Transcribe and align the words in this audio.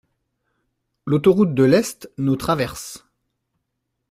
L’autoroute 1.05 1.53
de 1.53 1.63
l’Est 1.63 2.09
nous 2.17 2.35
traverse. 2.35 3.05